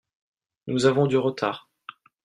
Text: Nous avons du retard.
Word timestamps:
Nous 0.65 0.87
avons 0.87 1.05
du 1.05 1.15
retard. 1.15 1.69